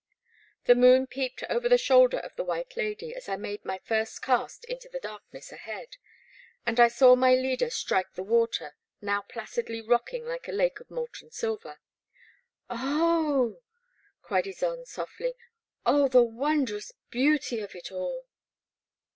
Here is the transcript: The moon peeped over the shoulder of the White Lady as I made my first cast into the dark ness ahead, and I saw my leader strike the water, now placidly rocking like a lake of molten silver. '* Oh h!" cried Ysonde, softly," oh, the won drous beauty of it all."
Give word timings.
The 0.63 0.73
moon 0.73 1.05
peeped 1.05 1.43
over 1.47 1.69
the 1.69 1.77
shoulder 1.77 2.17
of 2.17 2.35
the 2.35 2.43
White 2.43 2.75
Lady 2.75 3.13
as 3.13 3.29
I 3.29 3.35
made 3.35 3.63
my 3.63 3.77
first 3.83 4.19
cast 4.23 4.65
into 4.65 4.89
the 4.89 4.99
dark 4.99 5.21
ness 5.31 5.51
ahead, 5.51 5.97
and 6.65 6.79
I 6.79 6.87
saw 6.87 7.15
my 7.15 7.35
leader 7.35 7.69
strike 7.69 8.13
the 8.13 8.23
water, 8.23 8.75
now 8.99 9.21
placidly 9.21 9.79
rocking 9.79 10.25
like 10.25 10.47
a 10.47 10.51
lake 10.53 10.79
of 10.79 10.89
molten 10.89 11.29
silver. 11.29 11.77
'* 12.27 12.69
Oh 12.71 13.59
h!" 13.59 13.63
cried 14.23 14.45
Ysonde, 14.45 14.87
softly," 14.87 15.35
oh, 15.85 16.07
the 16.07 16.23
won 16.23 16.65
drous 16.65 16.93
beauty 17.11 17.59
of 17.59 17.75
it 17.75 17.91
all." 17.91 18.25